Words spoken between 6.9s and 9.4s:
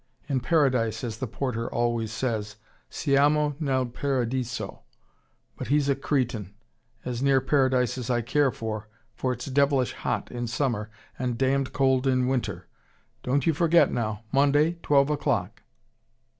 As near Paradise as I care for, for